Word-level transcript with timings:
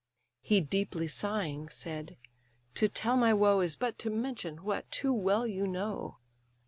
He 0.41 0.61
deeply 0.61 1.05
sighing 1.05 1.69
said: 1.69 2.17
"To 2.73 2.89
tell 2.89 3.15
my 3.17 3.35
woe 3.35 3.59
Is 3.59 3.75
but 3.75 3.99
to 3.99 4.09
mention 4.09 4.63
what 4.63 4.89
too 4.89 5.13
well 5.13 5.45
you 5.45 5.67
know. 5.67 6.17